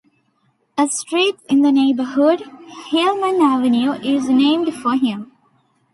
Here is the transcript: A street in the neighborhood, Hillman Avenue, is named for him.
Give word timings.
A 0.79 0.87
street 0.89 1.35
in 1.47 1.61
the 1.61 1.71
neighborhood, 1.71 2.41
Hillman 2.89 3.39
Avenue, 3.39 3.91
is 4.01 4.27
named 4.29 4.73
for 4.73 4.95
him. 4.97 5.31